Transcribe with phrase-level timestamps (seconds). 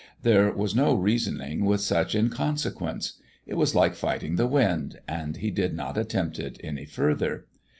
[0.23, 3.19] There was no reasoning with such inconsequence.
[3.45, 7.45] It was like fighting the wind, and he did not attempt it any further.